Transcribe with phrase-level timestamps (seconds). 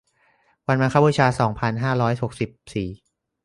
[0.67, 2.89] วันมาฆบูชา สองพันห้าร้อยหกสิบสี่